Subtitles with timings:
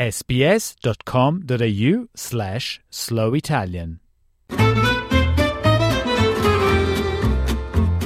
[0.00, 4.00] sbs.com.au slash slow Italian.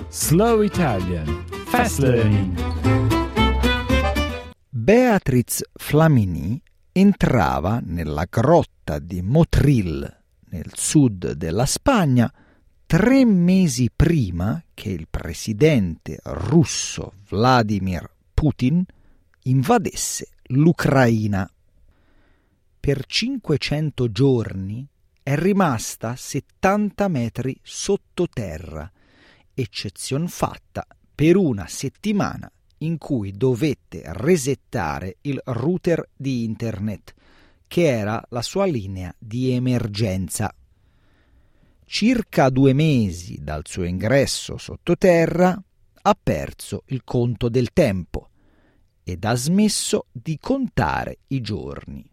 [0.08, 2.58] Slow Italian Fast Learning
[4.68, 12.28] Beatriz Flamini entrava nella grotta di Motril, nel sud della Spagna,
[12.86, 18.84] tre mesi prima che il presidente russo Vladimir Putin
[19.42, 21.48] invadesse l'Ucraina.
[22.84, 24.86] Per 500 giorni
[25.22, 28.92] è rimasta 70 metri sottoterra,
[29.54, 32.46] eccezion fatta per una settimana
[32.80, 37.14] in cui dovette resettare il router di internet,
[37.66, 40.54] che era la sua linea di emergenza.
[41.86, 45.58] Circa due mesi dal suo ingresso sottoterra
[46.02, 48.28] ha perso il conto del tempo
[49.02, 52.12] ed ha smesso di contare i giorni.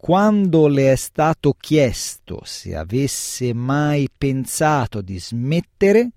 [0.00, 6.12] Quando le è stato chiesto se avesse mai pensato di smettere,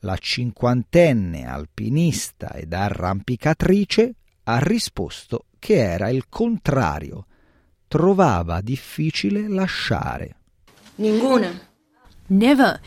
[0.00, 7.26] la cinquantenne alpinista ed arrampicatrice ha risposto che era il contrario.
[7.86, 10.36] Trovava difficile lasciare.
[10.96, 11.52] Ninguna.
[12.26, 12.80] Never.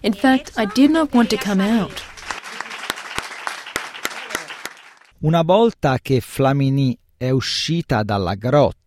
[0.00, 2.02] In fact, I did not want to come out.
[5.20, 8.85] Una volta che Flamini è uscita dalla grotta,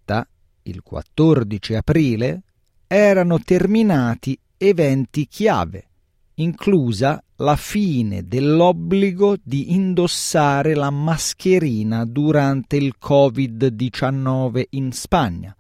[0.64, 2.44] il 14 aprile,
[2.88, 5.88] erano terminati eventi chiave,
[6.36, 15.56] inclusa la fine dell'obbligo di indossare la mascherina durante il Covid-19 in Spagna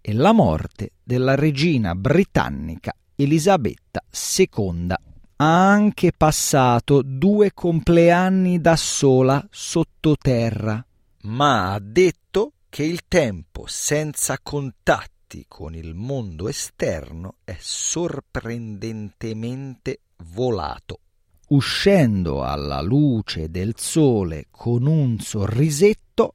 [0.00, 4.02] e la morte della regina britannica Elisabetta
[4.38, 4.94] II.
[5.38, 10.84] Ha anche passato due compleanni da sola sottoterra,
[11.22, 20.00] ma ha detto che il tempo senza contatti con il mondo esterno è sorprendentemente
[20.34, 21.00] volato.
[21.48, 26.34] Uscendo alla luce del sole con un sorrisetto,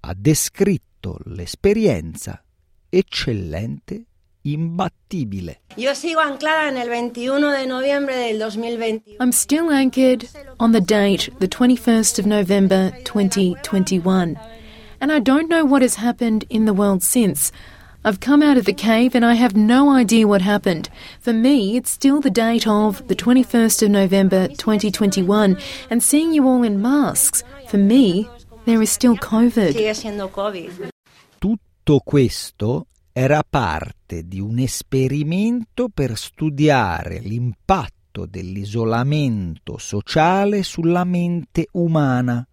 [0.00, 2.44] ha descritto l'esperienza
[2.90, 4.04] eccellente
[4.42, 5.62] imbattibile.
[5.76, 9.16] Yo sigo anclada en el 21 de noviembre del 2021.
[9.20, 10.28] I'm still anchored
[10.58, 14.36] on the date, the 21st of November 2021.
[15.00, 17.52] And I don't know what has happened in the world since.
[18.04, 20.88] I've come out of the cave and I have no idea what happened.
[21.20, 25.56] For me, it's still the date of the 21st of November 2021
[25.90, 28.28] and seeing you all in masks, for me,
[28.66, 29.72] there is still COVID.
[29.72, 30.88] Sigue siendo COVID.
[31.38, 42.46] Tutto questo era parte di un esperimento per studiare l'impatto dell'isolamento sociale sulla mente umana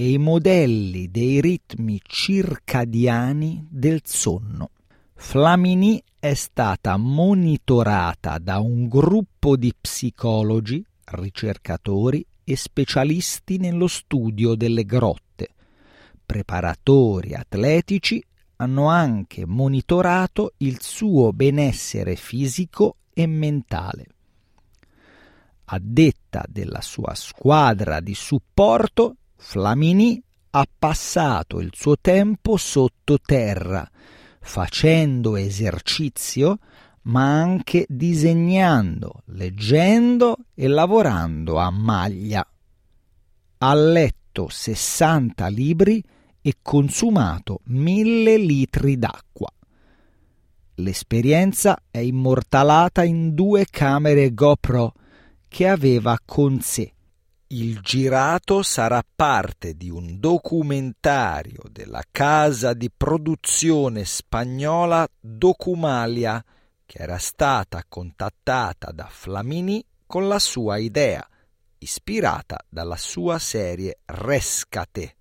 [0.00, 4.70] e i modelli dei ritmi circadiani del sonno.
[5.12, 14.84] Flamini è stata monitorata da un gruppo di psicologi, ricercatori e specialisti nello studio delle
[14.84, 15.48] grotte.
[16.24, 18.24] Preparatori atletici
[18.58, 24.06] hanno anche monitorato il suo benessere fisico e mentale.
[25.64, 33.88] A detta della sua squadra di supporto, Flamini ha passato il suo tempo sottoterra,
[34.40, 36.58] facendo esercizio,
[37.02, 42.46] ma anche disegnando, leggendo e lavorando a maglia.
[43.58, 46.02] Ha letto 60 libri
[46.42, 49.50] e consumato mille litri d'acqua.
[50.74, 54.92] L'esperienza è immortalata in due camere GoPro
[55.46, 56.92] che aveva con sé.
[57.50, 66.44] Il girato sarà parte di un documentario della casa di produzione spagnola Documalia,
[66.84, 71.26] che era stata contattata da Flamini con la sua idea,
[71.78, 75.16] ispirata dalla sua serie Rescate,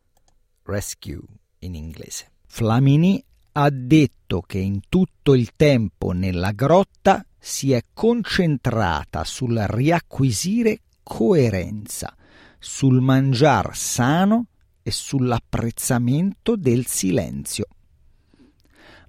[0.63, 1.21] Rescue
[1.59, 2.31] in inglese.
[2.45, 3.23] Flamini
[3.53, 12.13] ha detto che in tutto il tempo nella grotta si è concentrata sul riacquisire coerenza,
[12.59, 14.47] sul mangiar sano
[14.83, 17.67] e sull'apprezzamento del silenzio.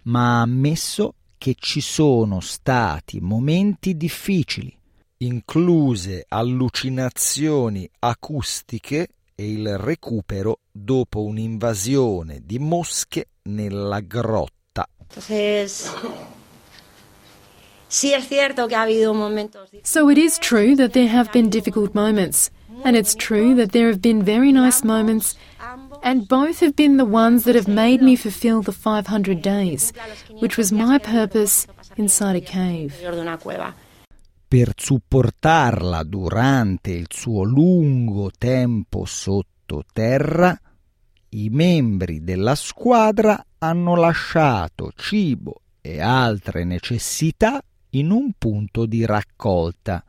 [0.08, 4.76] ma ha ammesso che ci sono stati momenti difficili,
[5.18, 14.88] incluse allucinazioni acustiche e il recupero dopo un'invasione di mosche nella grotta.
[15.00, 15.92] Entonces.
[19.82, 22.50] So it is true that there have been difficult moments,
[22.84, 25.36] and it's true that there have been very nice moments,
[26.02, 29.92] and both have been the ones that have made me fulfill the 500 days,
[30.40, 31.66] which was my purpose
[31.96, 32.94] inside a cave.
[34.48, 40.58] per supportarla durante il suo lungo tempo sottoterra,
[41.30, 47.60] i membri della squadra hanno lasciato cibo e altre necessità
[47.90, 50.02] in un punto di raccolta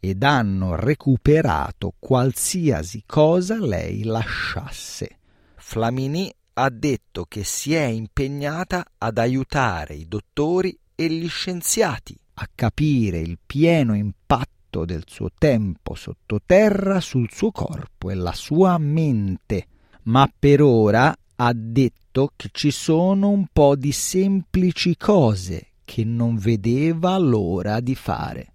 [0.00, 5.18] ed hanno recuperato qualsiasi cosa lei lasciasse.
[5.56, 12.48] Flamini ha detto che si è impegnata ad aiutare i dottori e gli scienziati a
[12.54, 19.66] capire il pieno impatto del suo tempo sottoterra sul suo corpo e la sua mente,
[20.04, 26.36] ma per ora ha detto che ci sono un po' di semplici cose che non
[26.36, 28.52] vedeva l'ora di fare.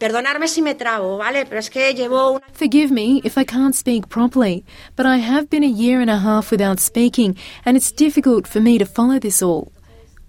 [0.00, 1.44] Perdonarme si me trabo, ¿vale?
[1.44, 2.40] Pero es que llevo una...
[2.54, 4.64] Forgive me if I can't speak properly,
[4.96, 7.36] but I have been a year and a half without speaking,
[7.66, 9.70] and it's difficult for me to follow this all.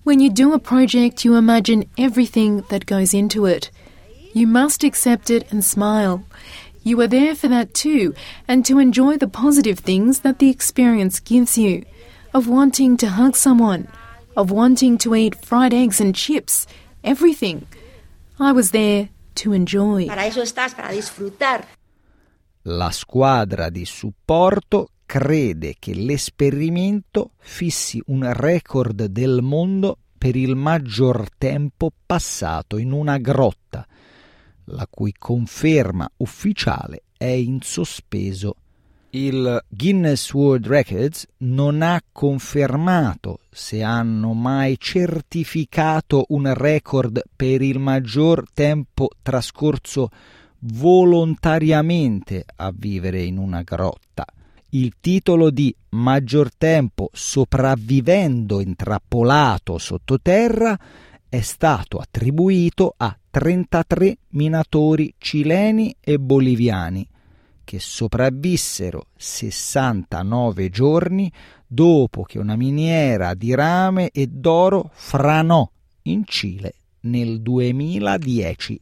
[0.03, 3.71] When you do a project, you imagine everything that goes into it.
[4.33, 6.25] You must accept it and smile.
[6.83, 8.13] You are there for that too,
[8.50, 11.85] and to enjoy the positive things that the experience gives you
[12.33, 13.88] of wanting to hug someone,
[14.35, 16.68] of wanting to eat fried eggs and chips,
[17.06, 17.68] everything.
[18.38, 20.07] I was there to enjoy.
[20.07, 21.68] Para eso estás, para disfrutar.
[22.63, 31.28] La squadra di supporto crede che l'esperimento fissi un record del mondo per il maggior
[31.36, 33.86] tempo passato in una grotta,
[34.66, 38.56] la cui conferma ufficiale è in sospeso.
[39.13, 47.77] Il Guinness World Records non ha confermato se hanno mai certificato un record per il
[47.77, 50.09] maggior tempo trascorso
[50.59, 54.25] volontariamente a vivere in una grotta.
[54.69, 60.79] Il titolo di maggior tempo sopravvivendo intrappolato sottoterra
[61.27, 67.05] è stato attribuito a 33 minatori cileni e boliviani
[67.63, 71.31] che sopravvissero 69 giorni
[71.65, 75.69] dopo che una miniera di rame e d'oro franò
[76.03, 78.81] in Cile nel 2010.